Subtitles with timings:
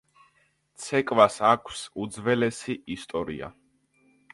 [0.85, 3.57] ცეკვას აქვს უძველესი ისტორია.